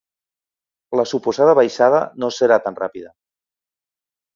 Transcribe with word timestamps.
La 1.01 1.05
suposada 1.11 1.55
baixada 1.61 2.03
no 2.25 2.33
serà 2.41 2.61
tan 2.67 2.83
ràpida. 2.85 3.17